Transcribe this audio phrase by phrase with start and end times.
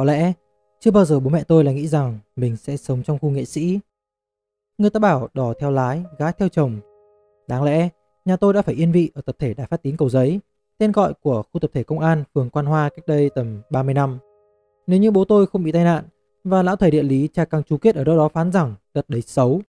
[0.00, 0.32] Có lẽ
[0.78, 3.44] chưa bao giờ bố mẹ tôi lại nghĩ rằng mình sẽ sống trong khu nghệ
[3.44, 3.80] sĩ.
[4.78, 6.80] Người ta bảo đò theo lái, gái theo chồng.
[7.46, 7.88] Đáng lẽ
[8.24, 10.40] nhà tôi đã phải yên vị ở tập thể Đài Phát Tín Cầu Giấy,
[10.78, 13.94] tên gọi của khu tập thể công an phường Quan Hoa cách đây tầm 30
[13.94, 14.18] năm.
[14.86, 16.04] Nếu như bố tôi không bị tai nạn
[16.44, 19.04] và lão thầy địa lý cha căng chú kết ở đâu đó phán rằng đất
[19.08, 19.60] đấy xấu.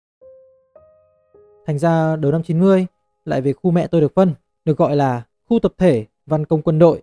[1.66, 2.86] Thành ra đầu năm 90
[3.26, 4.34] lại về khu mẹ tôi được phân,
[4.66, 7.02] được gọi là khu tập thể văn công quân đội.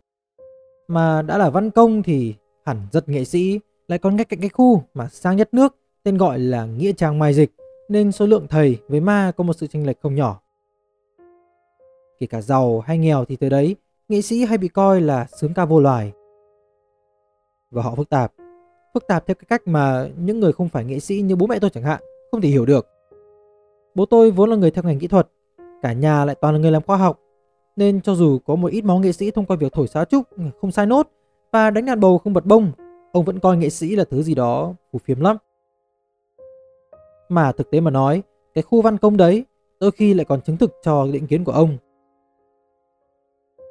[0.89, 2.34] Mà đã là văn công thì
[2.69, 6.19] hẳn rất nghệ sĩ, lại còn ngay cạnh cái khu mà sang nhất nước tên
[6.19, 7.51] gọi là Nghĩa Trang Mai Dịch
[7.89, 10.41] nên số lượng thầy với ma có một sự chênh lệch không nhỏ.
[12.19, 13.77] Kể cả giàu hay nghèo thì tới đấy,
[14.09, 16.12] nghệ sĩ hay bị coi là sướng ca vô loài.
[17.71, 18.33] Và họ phức tạp,
[18.95, 21.59] phức tạp theo cái cách mà những người không phải nghệ sĩ như bố mẹ
[21.59, 22.87] tôi chẳng hạn không thể hiểu được.
[23.95, 25.29] Bố tôi vốn là người theo ngành kỹ thuật,
[25.83, 27.20] cả nhà lại toàn là người làm khoa học,
[27.77, 30.23] nên cho dù có một ít máu nghệ sĩ thông qua việc thổi xá trúc
[30.61, 31.09] không sai nốt
[31.53, 32.73] và đánh đàn bầu không bật bông,
[33.13, 35.37] ông vẫn coi nghệ sĩ là thứ gì đó phù phiếm lắm.
[37.29, 38.23] Mà thực tế mà nói,
[38.55, 39.45] cái khu văn công đấy
[39.81, 41.77] đôi khi lại còn chứng thực cho định kiến của ông.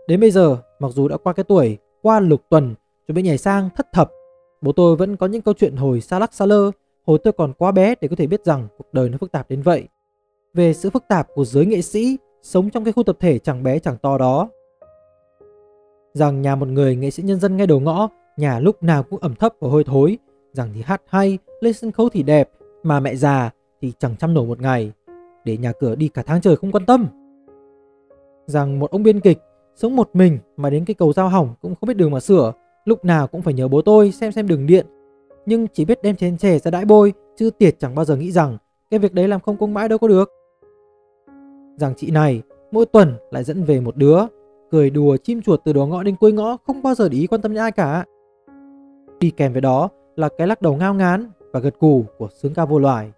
[0.08, 2.76] Đến bây giờ, mặc dù đã qua cái tuổi qua lục tuần
[3.08, 4.12] chuẩn bị nhảy sang thất thập,
[4.62, 6.72] bố tôi vẫn có những câu chuyện hồi xa lắc xa lơ,
[7.06, 9.50] hồi tôi còn quá bé để có thể biết rằng cuộc đời nó phức tạp
[9.50, 9.88] đến vậy.
[10.54, 13.64] Về sự phức tạp của giới nghệ sĩ sống trong cái khu tập thể chẳng
[13.64, 14.50] bé chẳng to đó.
[16.18, 19.20] Rằng nhà một người nghệ sĩ nhân dân ngay đầu ngõ, nhà lúc nào cũng
[19.20, 20.18] ẩm thấp và hôi thối,
[20.54, 22.50] rằng thì hát hay, lên sân khấu thì đẹp,
[22.84, 23.50] mà mẹ già
[23.82, 24.92] thì chẳng chăm nổi một ngày,
[25.46, 27.08] để nhà cửa đi cả tháng trời không quan tâm.
[28.46, 29.38] Rằng một ông biên kịch
[29.76, 32.54] sống một mình mà đến cái cầu giao hỏng cũng không biết đường mà sửa,
[32.86, 34.86] lúc nào cũng phải nhờ bố tôi xem xem đường điện,
[35.46, 38.32] nhưng chỉ biết đem chén chè ra đãi bôi, chứ tiệt chẳng bao giờ nghĩ
[38.32, 38.58] rằng
[38.92, 40.32] cái việc đấy làm không công mãi đâu có được.
[41.78, 44.20] Rằng chị này mỗi tuần lại dẫn về một đứa,
[44.72, 47.28] cười đùa chim chuột từ đó ngõ đến cuối ngõ không bao giờ để ý
[47.28, 48.06] quan tâm đến ai cả.
[49.20, 52.54] Đi kèm với đó là cái lắc đầu ngao ngán và gật cù của sướng
[52.54, 53.12] ca vô loài.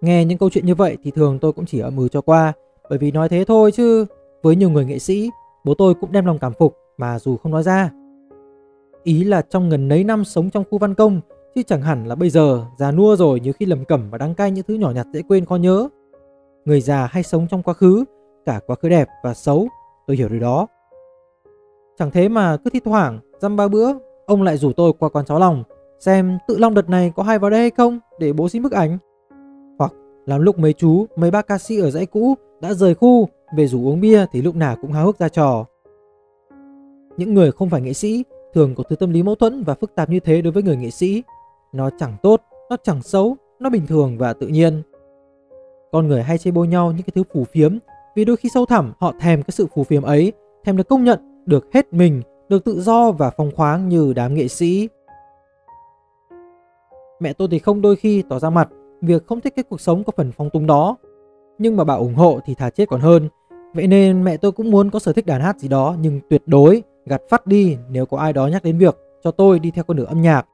[0.00, 2.52] Nghe những câu chuyện như vậy thì thường tôi cũng chỉ ở mừ cho qua,
[2.90, 4.06] bởi vì nói thế thôi chứ
[4.42, 5.30] với nhiều người nghệ sĩ,
[5.64, 7.90] bố tôi cũng đem lòng cảm phục mà dù không nói ra.
[9.02, 11.20] Ý là trong gần nấy năm sống trong khu văn công,
[11.54, 14.34] chứ chẳng hẳn là bây giờ già nua rồi nhiều khi lầm cẩm và đắng
[14.34, 15.88] cay những thứ nhỏ nhặt dễ quên khó nhớ.
[16.64, 18.04] Người già hay sống trong quá khứ,
[18.44, 19.68] cả quá khứ đẹp và xấu,
[20.06, 20.66] tôi hiểu điều đó.
[21.98, 23.92] Chẳng thế mà cứ thi thoảng, dăm ba bữa,
[24.26, 25.64] ông lại rủ tôi qua quán cháo lòng,
[26.00, 28.72] xem tự long đợt này có hay vào đây hay không để bố xin bức
[28.72, 28.98] ảnh.
[29.78, 29.92] Hoặc
[30.26, 33.66] làm lúc mấy chú, mấy bác ca sĩ ở dãy cũ đã rời khu về
[33.66, 35.66] rủ uống bia thì lúc nào cũng háo hức ra trò.
[37.16, 38.24] Những người không phải nghệ sĩ
[38.54, 40.76] thường có thứ tâm lý mâu thuẫn và phức tạp như thế đối với người
[40.76, 41.22] nghệ sĩ.
[41.72, 42.40] Nó chẳng tốt,
[42.70, 44.82] nó chẳng xấu, nó bình thường và tự nhiên.
[45.92, 47.78] Con người hay chê bôi nhau những cái thứ phù phiếm
[48.14, 50.32] vì đôi khi sâu thẳm họ thèm cái sự phù phiếm ấy,
[50.64, 54.34] thèm được công nhận, được hết mình, được tự do và phong khoáng như đám
[54.34, 54.88] nghệ sĩ.
[57.20, 58.68] Mẹ tôi thì không đôi khi tỏ ra mặt
[59.00, 60.96] việc không thích cái cuộc sống có phần phong túng đó.
[61.58, 63.28] Nhưng mà bà ủng hộ thì thà chết còn hơn.
[63.74, 66.42] Vậy nên mẹ tôi cũng muốn có sở thích đàn hát gì đó nhưng tuyệt
[66.46, 69.84] đối gạt phát đi nếu có ai đó nhắc đến việc cho tôi đi theo
[69.84, 70.46] con đường âm nhạc.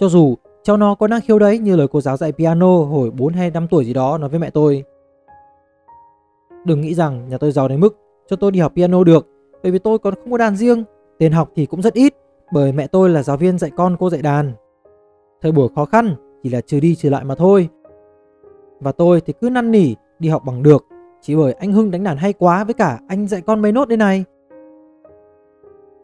[0.00, 3.10] Cho dù cháu nó có năng khiếu đấy như lời cô giáo dạy piano hồi
[3.10, 4.84] 4 hay 5 tuổi gì đó nói với mẹ tôi.
[6.64, 9.26] Đừng nghĩ rằng nhà tôi giàu đến mức cho tôi đi học piano được
[9.62, 10.84] bởi vì tôi còn không có đàn riêng,
[11.18, 12.14] tiền học thì cũng rất ít
[12.52, 14.52] bởi mẹ tôi là giáo viên dạy con cô dạy đàn.
[15.42, 17.68] Thời buổi khó khăn chỉ là trừ đi trừ lại mà thôi.
[18.80, 20.86] Và tôi thì cứ năn nỉ đi học bằng được
[21.22, 23.88] chỉ bởi anh Hưng đánh đàn hay quá với cả anh dạy con mấy nốt
[23.88, 24.24] đây này.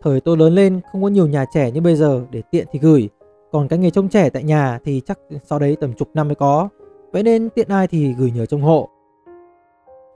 [0.03, 2.79] Thời tôi lớn lên không có nhiều nhà trẻ như bây giờ để tiện thì
[2.79, 3.09] gửi.
[3.53, 6.35] Còn cái nghề trông trẻ tại nhà thì chắc sau đấy tầm chục năm mới
[6.35, 6.69] có.
[7.13, 8.89] Vậy nên tiện ai thì gửi nhờ trông hộ.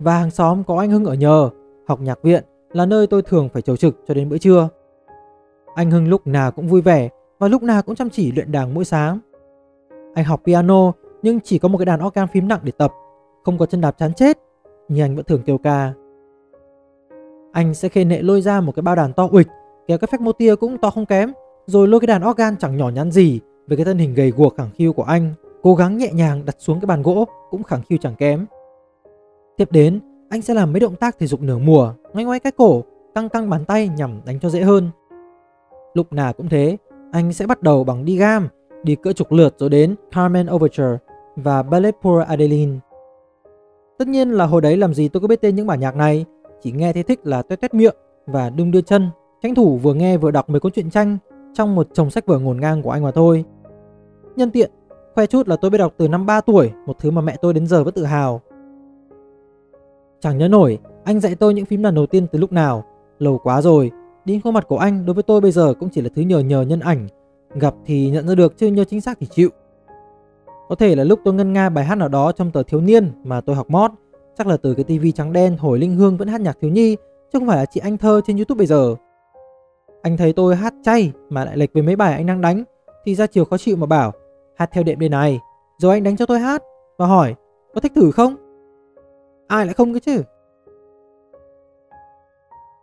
[0.00, 1.50] Và hàng xóm có anh Hưng ở nhờ,
[1.86, 4.68] học nhạc viện là nơi tôi thường phải chầu trực cho đến bữa trưa.
[5.74, 7.08] Anh Hưng lúc nào cũng vui vẻ
[7.38, 9.18] và lúc nào cũng chăm chỉ luyện đàn mỗi sáng.
[10.14, 10.92] Anh học piano
[11.22, 12.92] nhưng chỉ có một cái đàn organ phím nặng để tập,
[13.44, 14.38] không có chân đạp chán chết,
[14.88, 15.92] nhưng anh vẫn thường kêu ca.
[17.52, 19.48] Anh sẽ khê nệ lôi ra một cái bao đàn to uịch,
[19.86, 21.32] kéo cái phách mô tia cũng to không kém,
[21.66, 24.56] rồi lôi cái đàn organ chẳng nhỏ nhắn gì với cái thân hình gầy guộc
[24.56, 25.32] khẳng khiu của anh,
[25.62, 28.46] cố gắng nhẹ nhàng đặt xuống cái bàn gỗ cũng khẳng khiu chẳng kém.
[29.60, 32.52] Tiếp đến, anh sẽ làm mấy động tác thể dục nửa mùa, ngoay ngoay cái
[32.52, 32.82] cổ,
[33.14, 34.90] căng căng bàn tay nhằm đánh cho dễ hơn.
[35.94, 36.76] Lúc nào cũng thế,
[37.12, 38.48] anh sẽ bắt đầu bằng đi gam,
[38.82, 40.98] đi cỡ chục lượt rồi đến Carmen Overture
[41.36, 42.72] và Ballet pour Adeline.
[43.98, 46.24] Tất nhiên là hồi đấy làm gì tôi có biết tên những bản nhạc này,
[46.62, 47.96] chỉ nghe thấy thích là tuét tuét miệng
[48.26, 49.08] và đung đưa chân,
[49.42, 51.18] tranh thủ vừa nghe vừa đọc mấy cuốn truyện tranh
[51.54, 53.44] trong một chồng sách vở ngổn ngang của anh mà thôi.
[54.36, 54.70] Nhân tiện,
[55.14, 57.54] khoe chút là tôi biết đọc từ năm 3 tuổi, một thứ mà mẹ tôi
[57.54, 58.40] đến giờ vẫn tự hào.
[60.20, 62.84] Chẳng nhớ nổi, anh dạy tôi những phím đàn đầu tiên từ lúc nào,
[63.18, 63.90] lâu quá rồi,
[64.24, 66.38] Đến khuôn mặt của anh đối với tôi bây giờ cũng chỉ là thứ nhờ
[66.38, 67.08] nhờ nhân ảnh.
[67.54, 69.50] Gặp thì nhận ra được chứ nhớ chính xác thì chịu.
[70.68, 73.12] Có thể là lúc tôi ngân nga bài hát nào đó trong tờ thiếu niên
[73.24, 73.90] mà tôi học mót.
[74.38, 76.96] Chắc là từ cái tivi trắng đen hồi Linh Hương vẫn hát nhạc thiếu nhi
[77.32, 78.94] Chứ không phải là chị anh thơ trên Youtube bây giờ.
[80.02, 82.64] Anh thấy tôi hát chay mà lại lệch với mấy bài anh đang đánh
[83.04, 84.12] Thì ra chiều khó chịu mà bảo
[84.56, 85.38] Hát theo đệm đây này
[85.78, 86.62] Rồi anh đánh cho tôi hát.
[86.98, 87.34] Và hỏi
[87.74, 88.36] có thích thử không?
[89.50, 90.22] Ai lại không cơ chứ?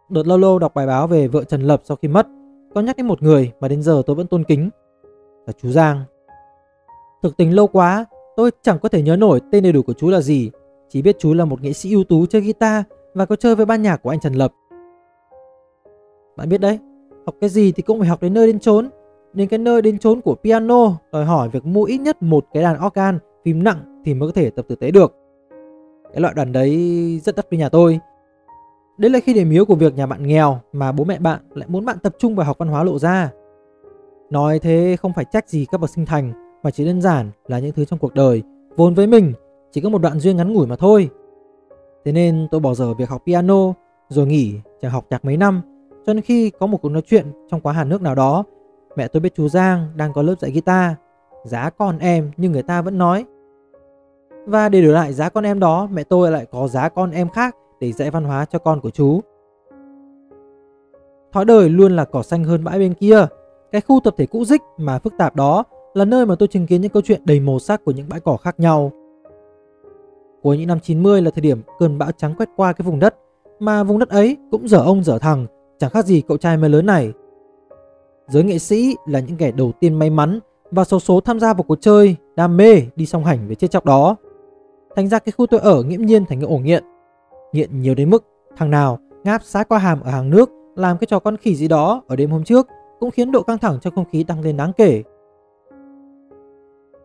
[0.09, 2.27] Đợt lâu lâu đọc bài báo về vợ Trần Lập sau khi mất,
[2.75, 4.69] Có nhắc đến một người mà đến giờ tôi vẫn tôn kính,
[5.45, 6.01] Là chú Giang.
[7.23, 8.05] Thực tình lâu quá,
[8.35, 10.51] Tôi chẳng có thể nhớ nổi tên đầy đủ của chú là gì,
[10.89, 12.83] Chỉ biết chú là một nghệ sĩ ưu tú chơi guitar
[13.13, 14.53] Và có chơi với ban nhạc của anh Trần Lập.
[16.37, 16.79] Bạn biết đấy,
[17.25, 18.89] Học cái gì thì cũng phải học đến nơi đến chốn
[19.33, 22.63] Đến cái nơi đến chốn của piano Đòi hỏi việc mua ít nhất một cái
[22.63, 25.26] đàn organ Phím nặng thì mới có thể tập tử tế được.
[26.13, 27.99] Cái loại đàn đấy rất đắt với nhà tôi
[28.97, 31.69] Đấy là khi điểm yếu của việc nhà bạn nghèo mà bố mẹ bạn lại
[31.69, 33.31] muốn bạn tập trung vào học văn hóa lộ ra.
[34.29, 36.33] Nói thế không phải trách gì các bậc sinh thành,
[36.63, 38.43] mà chỉ đơn giản là những thứ trong cuộc đời,
[38.77, 39.33] vốn với mình,
[39.71, 41.09] chỉ có một đoạn duyên ngắn ngủi mà thôi.
[42.05, 43.73] Thế nên tôi bỏ dở việc học piano,
[44.09, 45.61] rồi nghỉ chẳng học nhạc mấy năm,
[46.05, 48.43] cho đến khi có một cuộc nói chuyện trong quán Hàn nước nào đó,
[48.95, 50.93] mẹ tôi biết chú Giang đang có lớp dạy guitar
[51.43, 53.25] giá con em nhưng người ta vẫn nói
[54.47, 57.29] và để đổi lại giá con em đó mẹ tôi lại có giá con em
[57.29, 59.21] khác để dạy văn hóa cho con của chú.
[61.33, 63.25] Thói đời luôn là cỏ xanh hơn bãi bên kia.
[63.71, 65.63] Cái khu tập thể cũ dích mà phức tạp đó
[65.93, 68.19] là nơi mà tôi chứng kiến những câu chuyện đầy màu sắc của những bãi
[68.19, 68.91] cỏ khác nhau.
[70.41, 73.15] Cuối những năm 90 là thời điểm cơn bão trắng quét qua cái vùng đất
[73.59, 75.45] mà vùng đất ấy cũng dở ông dở thằng,
[75.77, 77.13] chẳng khác gì cậu trai mới lớn này.
[78.27, 80.39] Giới nghệ sĩ là những kẻ đầu tiên may mắn
[80.71, 83.71] và số số tham gia vào cuộc chơi, đam mê đi song hành với chết
[83.71, 84.15] chóc đó.
[84.97, 86.83] Thành ra cái khu tôi ở nghiễm nhiên thành cái ổ nghiện
[87.53, 91.07] Nghiện nhiều đến mức thằng nào ngáp sái qua hàm ở hàng nước làm cái
[91.09, 92.67] trò con khỉ gì đó ở đêm hôm trước
[92.99, 95.03] cũng khiến độ căng thẳng trong không khí tăng lên đáng kể.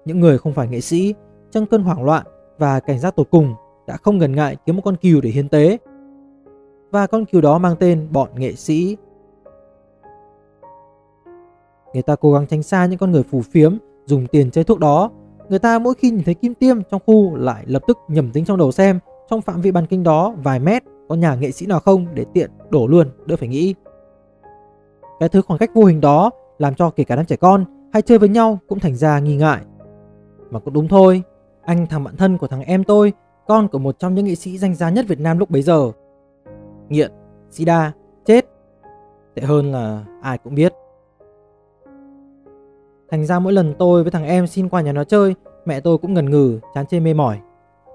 [0.04, 1.14] Những người không phải nghệ sĩ,
[1.50, 2.26] trong cơn hoảng loạn
[2.58, 3.54] và cảnh giác tột cùng
[3.86, 5.78] đã không ngần ngại kiếm một con cừu để hiến tế.
[6.90, 8.96] Và con cừu đó mang tên bọn nghệ sĩ.
[11.94, 14.78] Người ta cố gắng tránh xa những con người phù phiếm dùng tiền chơi thuốc
[14.78, 15.10] đó.
[15.52, 18.44] Người ta mỗi khi nhìn thấy kim tiêm trong khu lại lập tức nhầm tính
[18.44, 18.98] trong đầu xem
[19.30, 22.24] trong phạm vi bàn kinh đó vài mét có nhà nghệ sĩ nào không để
[22.34, 23.74] tiện đổ luôn, đỡ phải nghĩ.
[25.20, 28.02] Cái thứ khoảng cách vô hình đó làm cho kể cả đám trẻ con hay
[28.02, 29.60] chơi với nhau cũng thành ra nghi ngại.
[30.50, 31.22] Mà cũng đúng thôi,
[31.62, 33.12] anh thằng bạn thân của thằng em tôi,
[33.46, 35.92] con của một trong những nghệ sĩ danh giá nhất Việt Nam lúc bấy giờ.
[36.88, 37.12] Nghiện,
[37.50, 37.92] sida,
[38.24, 38.46] chết.
[39.34, 40.72] Tệ hơn là ai cũng biết.
[43.12, 45.98] Thành ra mỗi lần tôi với thằng em xin qua nhà nó chơi, mẹ tôi
[45.98, 47.38] cũng ngần ngừ, chán chê mê mỏi.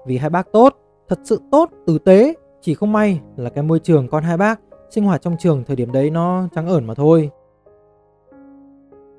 [0.06, 0.76] Vì hai bác tốt,
[1.08, 2.34] thật sự tốt, tử tế.
[2.60, 4.60] Chỉ không may là cái môi trường con hai bác
[4.90, 7.30] sinh hoạt trong trường thời điểm đấy nó trắng ẩn mà thôi.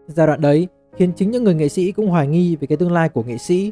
[0.07, 2.91] Giai đoạn đấy khiến chính những người nghệ sĩ cũng hoài nghi về cái tương
[2.91, 3.71] lai của nghệ sĩ.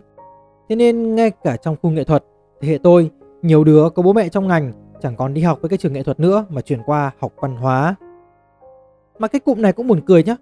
[0.69, 2.23] Thế nên ngay cả trong khu nghệ thuật,
[2.61, 5.69] thế hệ tôi, nhiều đứa có bố mẹ trong ngành chẳng còn đi học với
[5.69, 7.95] cái trường nghệ thuật nữa mà chuyển qua học văn hóa.
[9.19, 10.35] Mà cái cụm này cũng buồn cười nhá.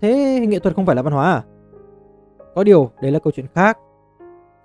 [0.00, 1.44] Thế nghệ thuật không phải là văn hóa à?
[2.54, 3.78] Có điều đấy là câu chuyện khác.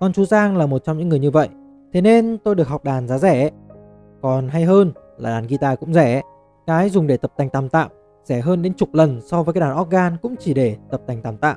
[0.00, 1.48] Còn chú Giang là một trong những người như vậy.
[1.92, 3.50] Thế nên tôi được học đàn giá rẻ.
[4.22, 6.22] Còn hay hơn là đàn guitar cũng rẻ.
[6.66, 7.90] Cái dùng để tập tành tạm tạm,
[8.24, 11.22] rẻ hơn đến chục lần so với cái đàn organ cũng chỉ để tập tành
[11.22, 11.56] tạm tạm.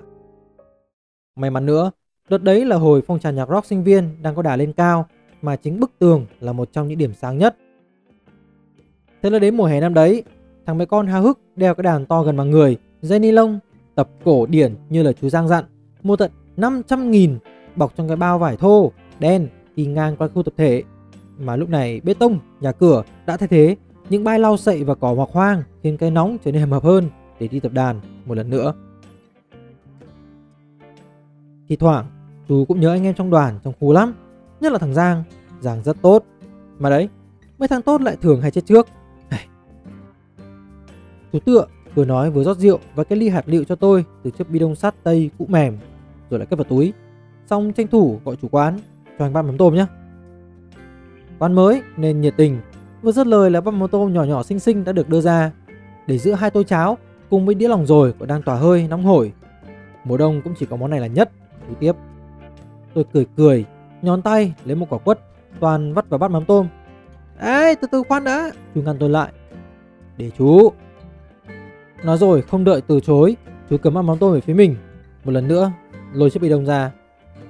[1.35, 1.91] May mắn nữa,
[2.29, 5.05] đợt đấy là hồi phong trào nhạc rock sinh viên đang có đà lên cao
[5.41, 7.55] mà chính bức tường là một trong những điểm sáng nhất.
[9.23, 10.23] Thế là đến mùa hè năm đấy,
[10.65, 13.59] thằng bé con háo hức đeo cái đàn to gần bằng người, dây ni lông,
[13.95, 15.65] tập cổ điển như là chú Giang dặn,
[16.03, 17.37] mua tận 500 nghìn
[17.75, 20.83] bọc trong cái bao vải thô, đen đi ngang qua khu tập thể.
[21.37, 23.75] Mà lúc này bê tông, nhà cửa đã thay thế
[24.09, 26.83] những bãi lau sậy và cỏ hoặc hoang khiến cái nóng trở nên hầm hập
[26.83, 27.09] hơn
[27.39, 28.73] để đi tập đàn một lần nữa.
[31.67, 32.05] Thì thoảng
[32.47, 34.13] chú cũng nhớ anh em trong đoàn trong khu lắm,
[34.59, 35.23] nhất là thằng Giang.
[35.61, 36.23] Giang rất tốt.
[36.79, 37.09] Mà đấy,
[37.57, 38.87] mấy thằng tốt lại thường hay chết trước.
[41.33, 44.31] Chú tựa vừa nói vừa rót rượu và cái ly hạt liệu cho tôi từ
[44.31, 45.77] chiếc bi đông sắt tây cũ mềm
[46.29, 46.93] rồi lại cất vào túi.
[47.49, 48.79] Xong tranh thủ gọi chủ quán
[49.19, 49.85] cho anh bát mắm tôm nhé.
[51.39, 52.59] Quán mới nên nhiệt tình,
[53.01, 55.51] vừa dứt lời là bát mắm tôm nhỏ nhỏ xinh xinh đã được đưa ra.
[56.07, 56.97] Để giữa hai tô cháo
[57.29, 59.33] cùng với đĩa lòng rồi còn đang tỏa hơi nóng hổi.
[60.03, 61.31] Mùa đông cũng chỉ có món này là nhất.
[61.67, 61.95] thứ tiếp.
[62.93, 63.65] Tôi cười cười,
[64.01, 65.19] nhón tay lấy một quả quất,
[65.59, 66.67] toàn vắt vào bát mắm tôm.
[67.39, 69.31] Ê, từ từ khoan đã, chú ngăn tôi lại.
[70.17, 70.71] Để chú.
[72.05, 73.35] Nói rồi không đợi từ chối,
[73.69, 74.75] chú cầm ăn mắm tôm về phía mình.
[75.23, 75.71] Một lần nữa,
[76.13, 76.91] lôi chiếc bị đông ra,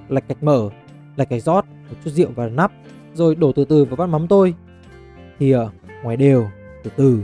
[0.08, 0.68] lạch cạch mở
[1.16, 2.72] lạch cạch rót một chút rượu vào nắp
[3.14, 4.54] rồi đổ từ từ vào bát mắm tôi.
[5.38, 5.70] Thì ờ,
[6.02, 6.46] ngoài đều,
[6.84, 7.20] từ từ.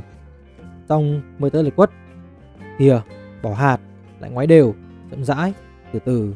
[0.89, 1.91] Xong mới tới lượt quất
[2.79, 3.01] thìa ờ,
[3.43, 3.79] bỏ hạt
[4.21, 4.75] lại ngoái đều
[5.11, 5.53] chậm rãi
[5.93, 6.35] từ từ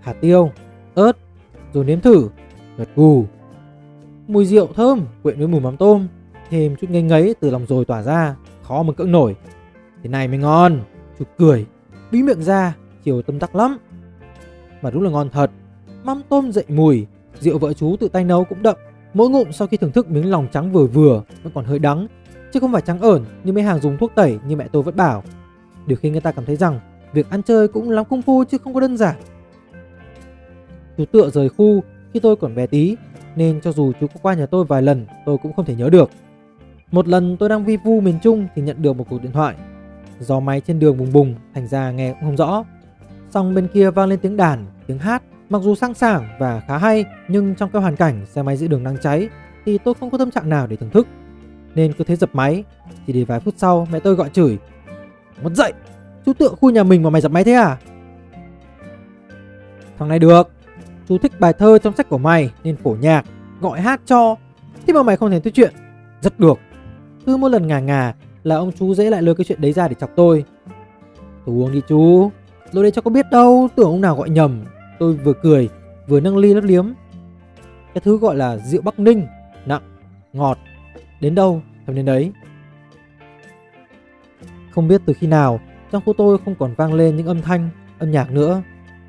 [0.00, 0.50] hạt tiêu
[0.94, 1.16] ớt
[1.72, 2.28] rồi nếm thử
[2.76, 3.24] gật gù
[4.26, 6.08] mùi rượu thơm quyện với mùi mắm tôm
[6.50, 9.36] thêm chút ngây ngấy từ lòng rồi tỏa ra khó mà cưỡng nổi
[10.02, 10.80] thế này mới ngon.
[11.18, 11.66] Chú cười,
[12.10, 12.74] bí miệng ra,
[13.04, 13.78] chiều tâm tắc lắm.
[14.82, 15.50] Mà đúng là ngon thật.
[16.04, 17.06] Mắm tôm dậy mùi,
[17.40, 18.76] rượu vợ chú tự tay nấu cũng đậm.
[19.14, 22.06] Mỗi ngụm sau khi thưởng thức miếng lòng trắng vừa vừa, vẫn còn hơi đắng.
[22.52, 24.96] Chứ không phải trắng ẩn như mấy hàng dùng thuốc tẩy như mẹ tôi vẫn
[24.96, 25.22] bảo.
[25.86, 26.80] Điều khiến người ta cảm thấy rằng,
[27.12, 29.16] việc ăn chơi cũng lắm công phu chứ không có đơn giản.
[30.96, 32.96] Chú tựa rời khu, khi tôi còn bé tí,
[33.36, 35.88] nên cho dù chú có qua nhà tôi vài lần, tôi cũng không thể nhớ
[35.90, 36.10] được.
[36.92, 39.54] Một lần tôi đang vi vu miền Trung thì nhận được một cuộc điện thoại.
[40.20, 42.64] Do máy trên đường bùng bùng thành ra nghe cũng không rõ.
[43.30, 45.22] Xong bên kia vang lên tiếng đàn, tiếng hát.
[45.50, 48.66] Mặc dù sang sảng và khá hay Nhưng trong cái hoàn cảnh xe máy giữa
[48.66, 49.28] đường đang cháy
[49.64, 51.06] Thì tôi không có tâm trạng nào để thưởng thức.
[51.74, 52.64] Nên cứ thế dập máy
[53.06, 54.58] Chỉ để vài phút sau mẹ tôi gọi chửi.
[55.42, 55.72] Mất dậy?
[56.26, 57.76] Chú tựa khu nhà mình mà mày dập máy thế à?
[59.98, 60.50] Thằng này được.
[61.08, 63.24] Chú thích bài thơ trong sách của mày Nên phổ nhạc
[63.60, 64.36] Gọi hát cho.
[64.86, 65.72] Thế mà mày không thể nói chuyện.
[66.20, 66.58] Rất được.
[67.26, 68.14] Cứ mỗi lần ngà ngà
[68.48, 70.44] là ông chú dễ lại lôi cái chuyện đấy ra để chọc tôi.
[71.46, 72.30] Tôi uống đi chú.
[72.72, 74.64] Lôi đây cho có biết đâu Tưởng ông nào gọi nhầm.
[74.98, 75.68] Tôi vừa cười
[76.08, 76.92] vừa nâng ly lấp liếm.
[77.94, 79.26] Cái thứ gọi là rượu Bắc Ninh
[79.66, 79.82] Nặng,
[80.32, 80.58] ngọt.
[81.20, 82.32] Đến đâu thầm đến đấy.
[84.74, 85.60] Không biết từ khi nào
[85.92, 88.62] Trong khu tôi không còn vang lên những âm thanh Âm nhạc nữa.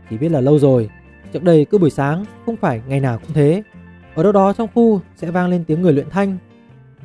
[0.09, 0.89] Chỉ biết là lâu rồi.
[1.33, 3.63] Trước đây cứ buổi sáng Không phải ngày nào cũng thế.
[4.15, 6.37] Ở đâu đó trong khu sẽ vang lên tiếng người luyện thanh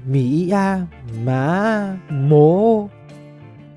[0.07, 0.87] mỹ a
[1.25, 2.89] má mố.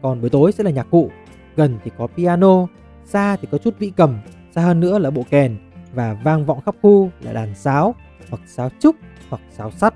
[0.02, 1.10] Còn buổi tối sẽ là nhạc cụ.
[1.56, 2.68] Gần thì có piano
[3.06, 4.20] Xa thì có chút vĩ cầm
[4.56, 5.58] Xa hơn nữa là bộ kèn.
[5.94, 7.96] Và vang vọng khắp khu là đàn sáo
[8.30, 8.96] Hoặc sáo trúc
[9.30, 9.94] hoặc sáo sắt.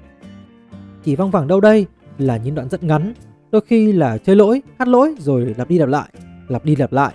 [1.03, 1.85] Chỉ văng vẳng đâu đây
[2.17, 3.13] là những đoạn rất ngắn.
[3.51, 6.09] Đôi khi là chơi lỗi, hát lỗi rồi lặp đi lặp lại
[6.47, 7.13] Lặp đi lặp lại.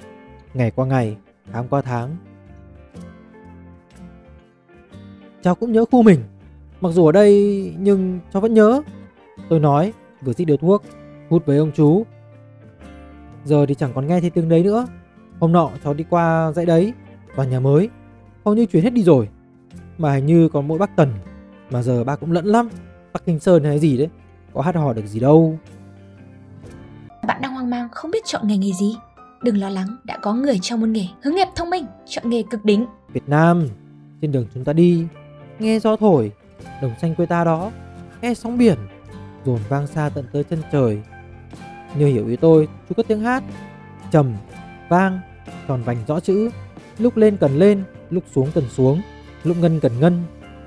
[0.54, 1.16] Ngày qua ngày,
[1.52, 2.16] tháng qua tháng.
[5.42, 6.20] Cháu cũng nhớ khu mình.
[6.80, 8.82] Mặc dù ở đây nhưng cháu vẫn nhớ.
[9.48, 10.82] Tôi nói vừa xích điếu thuốc
[11.30, 12.06] Hút với ông chú.
[13.44, 14.86] Giờ thì chẳng còn nghe thấy tiếng đấy nữa.
[15.40, 16.92] Hôm nọ cháu đi qua dãy đấy
[17.36, 17.88] Tòa nhà mới.
[18.44, 19.28] Hầu như chuyển hết đi rồi
[19.98, 21.12] Mà hình như còn mỗi bác Tần.
[21.70, 22.68] Mà giờ ba cũng lẫn lắm
[23.12, 24.08] Bắc Kinh Sơn hay gì đấy
[24.54, 25.58] Có hát hò được gì đâu.
[27.26, 28.96] Bạn đang hoang mang không biết chọn nghề nghề gì.
[29.42, 32.42] Đừng lo lắng, đã có người trong môn nghề hướng nghiệp thông minh, chọn nghề
[32.50, 32.86] cực đỉnh.
[33.12, 33.68] Việt Nam,
[34.20, 35.06] trên đường chúng ta đi,
[35.58, 36.32] nghe gió thổi,
[36.82, 37.70] đồng xanh quê ta đó,
[38.22, 38.78] nghe sóng biển,
[39.46, 41.00] dồn vang xa tận tới chân trời.
[41.98, 43.42] Như hiểu ý tôi, chú có tiếng hát,
[44.12, 44.34] trầm,
[44.88, 45.20] vang,
[45.68, 46.50] tròn vành rõ chữ,
[46.98, 49.00] lúc lên cần lên, lúc xuống cần xuống,
[49.44, 50.22] lúc ngân cần ngân,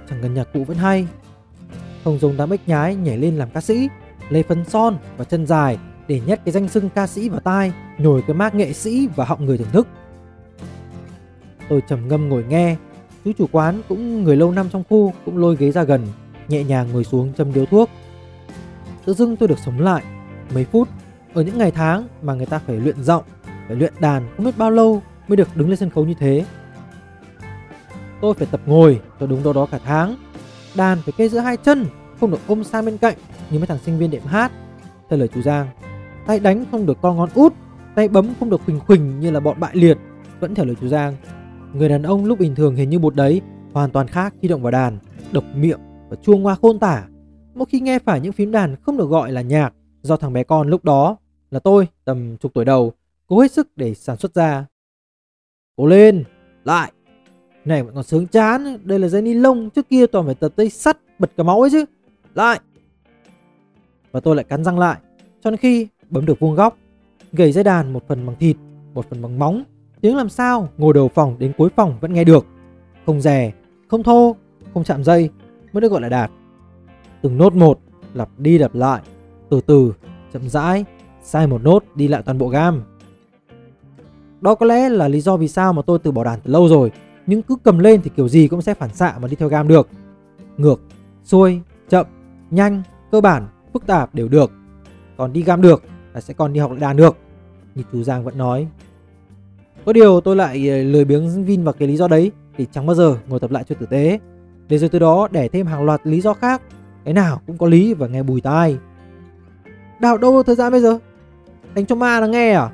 [0.10, 1.08] chẳng cần nhạc cụ vẫn hay.
[2.04, 3.90] Không dùng đám ếch nhái nhảy lên làm ca sĩ,
[4.30, 7.74] lấy phấn son và chân dài để nhét cái danh xưng ca sĩ vào tai,
[7.98, 9.88] nhồi cái mác nghệ sĩ và họng người thưởng thức.
[11.70, 12.76] Tôi trầm ngâm ngồi nghe,
[13.26, 16.08] chú chủ quán cũng người lâu năm trong khu cũng lôi ghế ra gần,
[16.48, 17.90] nhẹ nhàng ngồi xuống châm điếu thuốc.
[19.10, 20.04] Tự dưng tôi được sống lại
[20.54, 20.90] mấy phút
[21.34, 23.24] ở những ngày tháng mà người ta phải luyện giọng,
[23.68, 26.46] phải luyện đàn không biết bao lâu mới được đứng lên sân khấu như thế.
[28.22, 30.16] Tôi phải tập ngồi cho đúng đâu đó cả tháng.
[30.76, 31.86] Đàn phải kê giữa hai chân,
[32.20, 33.16] không được ôm sang bên cạnh
[33.50, 34.52] như mấy thằng sinh viên đệm hát.
[35.10, 35.68] Theo lời chú Giang,
[36.28, 37.54] tay đánh không được co ngón út,
[37.96, 39.98] tay bấm không được khuỳnh khuỳnh như là bọn bại liệt.
[40.40, 41.16] Vẫn theo lời chú Giang,
[41.74, 43.42] người đàn ông lúc bình thường hình như bột đấy,
[43.74, 44.98] hoàn toàn khác khi động vào đàn,
[45.32, 47.04] độc miệng và chua ngoa khôn tả.
[47.54, 50.44] Mỗi khi nghe phải những phím đàn không được gọi là nhạc do thằng bé
[50.44, 51.18] con lúc đó
[51.52, 52.94] là tôi tầm chục tuổi đầu
[53.28, 54.66] cố hết sức để sản xuất ra.
[55.76, 56.24] Cố lên,
[56.64, 56.92] lại.
[57.66, 60.54] Này vẫn còn sướng chán, đây là dây ni lông, trước kia toàn phải tập
[60.58, 61.86] dây sắt bật cả máu ấy chứ.
[62.34, 62.60] Lại.
[64.12, 65.00] Và tôi lại cắn răng lại,
[65.44, 66.78] cho đến khi bấm được vuông góc,
[67.32, 68.56] gầy dây đàn một phần bằng thịt,
[68.94, 69.64] một phần bằng móng,
[70.02, 72.46] tiếng làm sao ngồi đầu phòng đến cuối phòng vẫn nghe được.
[73.06, 73.52] Không rè,
[73.88, 74.36] không thô,
[74.74, 75.30] không chạm dây
[75.74, 76.32] mới được gọi là đạt.
[77.22, 77.80] Từng nốt một,
[78.14, 79.02] lặp đi lặp lại,
[79.50, 79.94] từ từ,
[80.34, 80.86] chậm rãi,
[81.24, 82.84] sai một nốt đi lại toàn bộ gam.
[84.42, 86.68] Đó có lẽ là lý do vì sao mà tôi từ bỏ đàn từ lâu
[86.68, 86.92] rồi,
[87.28, 89.68] nhưng cứ cầm lên thì kiểu gì cũng sẽ phản xạ mà đi theo gam
[89.68, 89.90] được.
[90.58, 90.82] Ngược,
[91.24, 92.06] xuôi, chậm,
[92.52, 94.52] nhanh, cơ bản, phức tạp đều được.
[95.18, 95.84] Còn đi gam được
[96.14, 97.18] là sẽ còn đi học lại đàn được.
[97.76, 98.68] Như chú Giang vẫn nói.
[99.86, 102.86] Có điều tôi lại ờ, lười biếng vin vào cái lý do đấy thì chẳng
[102.86, 104.20] bao giờ ngồi tập lại cho tử tế.
[104.68, 106.62] Để rồi từ đó để thêm hàng loạt lý do khác.
[107.06, 108.78] Cái nào cũng có lý và nghe bùi tai.
[110.00, 110.98] Đào đâu thời gian bây giờ?
[111.76, 112.70] Đánh cho ma nó nghe à?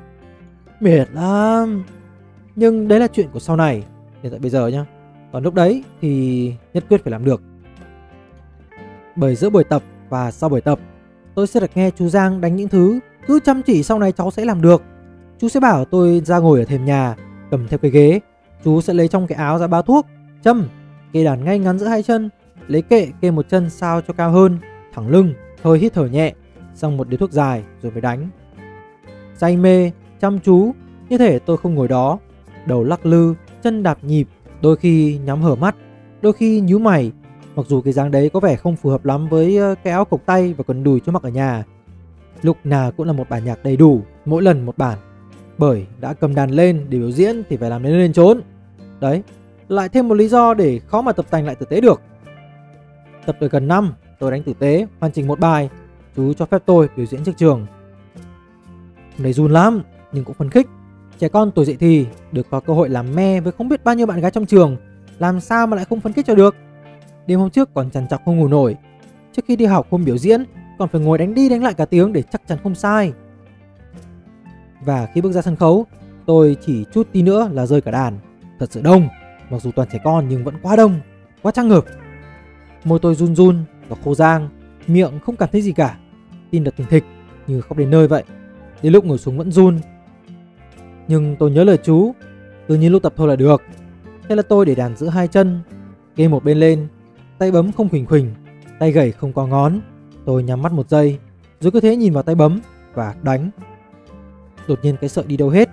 [0.80, 1.84] Mệt lắm.
[2.56, 3.84] Nhưng đấy là chuyện của sau này.
[4.22, 4.84] Hiện tại bây giờ nhá.
[5.32, 7.42] Còn lúc đấy thì nhất quyết phải làm được.
[9.16, 10.78] Bởi giữa buổi tập và sau buổi tập,
[11.34, 14.30] tôi sẽ được nghe chú Giang đánh những thứ Cứ chăm chỉ sau này cháu
[14.30, 14.82] sẽ làm được.
[15.38, 17.16] Chú sẽ bảo tôi ra ngồi ở thềm nhà,
[17.50, 18.20] cầm theo cái ghế.
[18.64, 20.06] Chú sẽ lấy trong cái áo ra bao thuốc,
[20.44, 20.68] châm,
[21.12, 22.30] kê đàn ngay ngắn giữa hai chân,
[22.68, 24.58] lấy kệ kê một chân sao cho cao hơn,
[24.94, 26.34] thẳng lưng, hơi hít thở nhẹ,
[26.74, 28.28] xong một điếu thuốc dài rồi mới đánh.
[29.36, 30.72] Say mê, chăm chú,
[31.08, 32.18] như thể tôi không ngồi đó,
[32.66, 34.26] đầu lắc lư, chân đạp nhịp,
[34.62, 35.76] đôi khi nhắm hở mắt,
[36.22, 37.12] đôi khi nhíu mày.
[37.56, 40.04] Mặc dù cái dáng đấy có vẻ không phù hợp lắm với ờ, cái áo
[40.04, 41.64] cộc tay và quần đùi cho mặc ở nhà.
[42.42, 44.98] Lúc nào cũng là một bản nhạc đầy đủ, mỗi lần một bản.
[45.58, 48.40] Bởi đã cầm đàn lên để biểu diễn thì phải làm đến lên trốn.
[49.00, 49.22] Đấy,
[49.68, 52.00] lại thêm một lý do để khó mà tập tành lại tử tế được.
[53.26, 55.70] Tập được gần năm, tôi đánh tử tế, hoàn chỉnh một bài.
[56.16, 57.66] Chú cho phép tôi biểu diễn trước trường.
[59.16, 60.66] Hôm đấy run lắm, nhưng cũng phấn khích.
[61.18, 63.94] Trẻ con tuổi dậy thì được có cơ hội làm me với không biết bao
[63.94, 64.76] nhiêu bạn gái trong trường,
[65.18, 66.54] làm sao mà lại không phấn khích cho được.
[67.26, 68.76] Đêm hôm trước còn chằn chọc không ngủ nổi.
[69.32, 70.44] Trước khi đi học hôm biểu diễn,
[70.78, 73.12] còn phải ngồi đánh đi đánh lại cả tiếng để chắc chắn không sai.
[74.80, 75.86] Và khi bước ra sân khấu,
[76.26, 78.18] tôi chỉ chút tí nữa là rơi cả đàn.
[78.58, 79.08] Thật sự đông,
[79.50, 81.00] mặc dù toàn trẻ con nhưng vẫn quá đông,
[81.42, 81.84] quá trang ngợp.
[82.84, 84.48] Môi tôi run run và khô rang,
[84.86, 85.98] miệng không cảm thấy gì cả.
[86.50, 87.04] Tim đập thình thịch
[87.46, 88.24] như khóc đến nơi vậy.
[88.82, 89.78] Đến lúc ngồi xuống vẫn run.
[91.08, 92.12] Nhưng tôi nhớ lời chú,
[92.66, 93.62] tự nhiên lúc tập thôi là được.
[94.28, 95.60] Thế là tôi để đàn giữa hai chân,
[96.16, 96.88] kê một bên lên,
[97.38, 98.30] tay bấm không khuỳnh khuỳnh,
[98.78, 99.80] tay gẩy không có ngón.
[100.24, 101.18] Tôi nhắm mắt một giây,
[101.60, 102.60] rồi cứ thế nhìn vào tay bấm
[102.94, 103.50] và đánh.
[104.68, 105.68] Đột nhiên cái sợi đi đâu hết,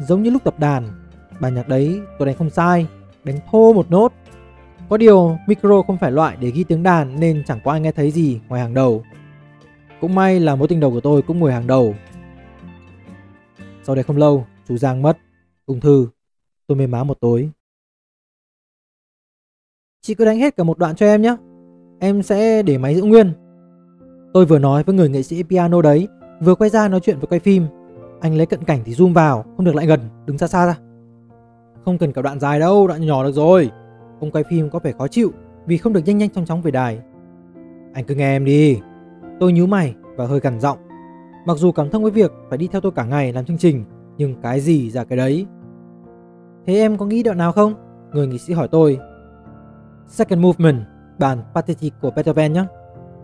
[0.00, 0.88] giống như lúc tập đàn.
[1.40, 2.86] Bài nhạc đấy tôi đánh không sai,
[3.24, 4.12] đánh thô một nốt.
[4.88, 7.92] Có điều micro không phải loại để ghi tiếng đàn nên chẳng có ai nghe
[7.92, 9.04] thấy gì ngoài hàng đầu.
[10.00, 11.94] Cũng may là mối tình đầu của tôi cũng ngồi hàng đầu.
[13.82, 15.18] Sau đấy không lâu, chú Giang mất,
[15.66, 16.08] ung thư.
[16.66, 17.50] Tôi mê má một tối.
[20.00, 21.36] Chị cứ đánh hết cả một đoạn cho em nhé.
[22.00, 23.32] Em sẽ để máy giữ nguyên.
[24.32, 26.08] Tôi vừa nói với người nghệ sĩ piano đấy,
[26.40, 27.66] vừa quay ra nói chuyện với quay phim.
[28.20, 30.76] Anh lấy cận cảnh thì zoom vào, không được lại gần, đứng xa xa ra.
[31.84, 33.70] Không cần cả đoạn dài đâu, đoạn nhỏ được rồi.
[34.20, 35.32] Ông quay phim có vẻ khó chịu
[35.66, 37.00] vì không được nhanh nhanh chóng chóng về đài.
[37.92, 38.80] Anh cứ nghe em đi.
[39.40, 40.78] Tôi nhíu mày và hơi gằn giọng.
[41.46, 43.84] Mặc dù cảm thông với việc phải đi theo tôi cả ngày làm chương trình,
[44.16, 45.46] nhưng cái gì ra cái đấy.
[46.66, 47.74] Thế em có nghĩ đoạn nào không?
[48.12, 48.98] Người nghị sĩ hỏi tôi.
[50.06, 50.80] Second movement,
[51.18, 52.64] bản Pathetic của Beethoven nhé.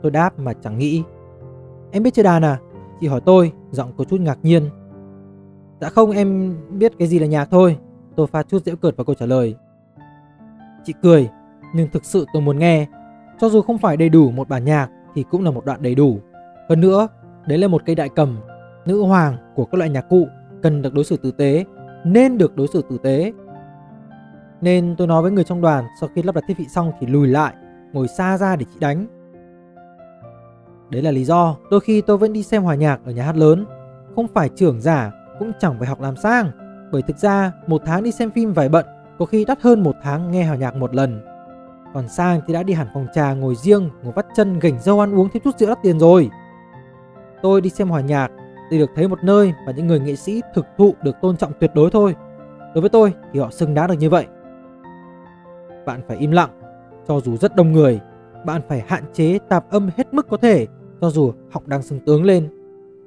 [0.03, 1.03] Tôi đáp mà chẳng nghĩ.
[1.91, 2.59] Em biết chơi đàn à?
[3.01, 4.63] Chị hỏi tôi, giọng có chút ngạc nhiên.
[5.81, 7.79] Dạ không, em biết cái gì là nhạc thôi.
[8.17, 9.57] Tôi pha chút dễ cợt vào câu trả lời.
[10.85, 11.29] Chị cười,
[11.75, 12.87] nhưng thực sự tôi muốn nghe.
[13.41, 15.95] Cho dù không phải đầy đủ một bản nhạc thì cũng là một đoạn đầy
[15.95, 16.19] đủ.
[16.69, 17.09] Hơn nữa,
[17.47, 18.39] đấy là một cây đại cầm,
[18.87, 20.29] nữ hoàng của các loại nhạc cụ
[20.63, 21.65] cần được đối xử tử tế,
[22.05, 23.33] nên được đối xử tử tế.
[24.61, 27.07] Nên tôi nói với người trong đoàn sau khi lắp đặt thiết bị xong thì
[27.07, 27.55] lùi lại,
[27.93, 29.07] ngồi xa ra để chị đánh.
[30.91, 33.37] Đấy là lý do đôi khi tôi vẫn đi xem hòa nhạc ở nhà hát
[33.37, 33.67] lớn.
[34.17, 36.51] Không phải trưởng giả, cũng chẳng phải học làm sang.
[36.93, 38.87] Bởi thực ra một tháng đi xem phim vài bận
[39.21, 41.21] có khi đắt hơn một tháng nghe hòa nhạc một lần.
[41.95, 45.01] Còn sang thì đã đi hẳn phòng trà ngồi riêng, ngồi vắt chân gảnh dâu
[45.01, 46.31] ăn uống thêm chút rượu đắt tiền rồi.
[47.43, 48.31] Tôi đi xem hòa nhạc
[48.71, 51.53] thì được thấy một nơi mà những người nghệ sĩ thực thụ được tôn trọng
[51.61, 52.17] tuyệt đối thôi.
[52.75, 54.27] Đối với tôi thì họ xứng đáng được như vậy.
[55.87, 56.51] Bạn phải im lặng,
[57.09, 58.01] cho dù rất đông người.
[58.45, 60.67] Bạn phải hạn chế tạp âm hết mức có thể,
[61.01, 62.49] cho dù học đang sưng tướng lên.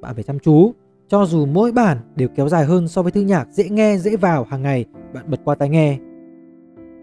[0.02, 0.74] Bạn phải chăm chú,
[1.08, 4.16] cho dù mỗi bản đều kéo dài hơn so với thư nhạc dễ nghe dễ
[4.16, 5.98] vào hàng ngày bạn bật qua tai nghe.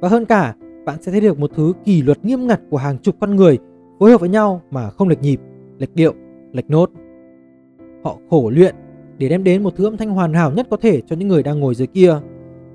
[0.01, 2.99] Và hơn cả, bạn sẽ thấy được một thứ kỷ luật nghiêm ngặt của hàng
[2.99, 3.59] chục con người
[4.01, 5.41] phối hợp với nhau mà không lệch nhịp,
[5.79, 6.15] lệch điệu,
[6.53, 6.91] lệch nốt.
[8.05, 8.75] Họ khổ luyện
[9.19, 11.43] để đem đến một thứ âm thanh hoàn hảo nhất có thể cho những người
[11.43, 12.19] đang ngồi dưới kia.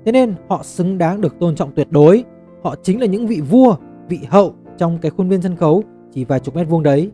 [0.04, 2.24] Thế nên họ xứng đáng được tôn trọng tuyệt đối.
[2.62, 3.76] Họ chính là những vị vua,
[4.08, 7.10] vị hậu trong cái khuôn viên sân khấu chỉ vài chục mét vuông đấy.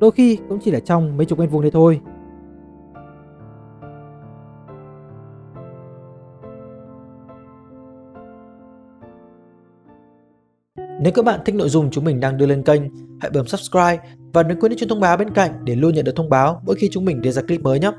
[0.00, 2.00] Đôi khi cũng chỉ là trong mấy chục mét vuông đấy thôi.
[11.02, 12.82] Nếu các bạn thích nội dung chúng mình đang đưa lên kênh,
[13.20, 13.98] hãy bấm subscribe
[14.32, 16.62] và đừng quên nhấn chuông thông báo bên cạnh để luôn nhận được thông báo
[16.66, 17.90] mỗi khi chúng mình đưa ra clip mới nhé.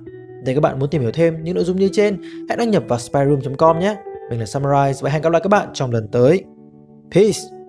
[0.46, 2.84] Nếu các bạn muốn tìm hiểu thêm những nội dung như trên, hãy đăng nhập
[2.88, 3.96] vào spyroom.com nhé.
[4.30, 6.44] Mình là Summarize và hẹn gặp lại các bạn trong lần tới.
[7.12, 7.61] Peace!